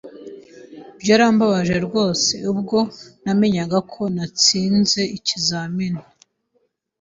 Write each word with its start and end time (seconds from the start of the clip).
Byarambabaje 1.01 1.75
rwose 1.85 2.33
ubwo 2.51 2.77
namenyaga 3.23 3.79
ko 3.91 4.01
ntatsinze 4.13 5.01
ikizamini. 5.17 6.01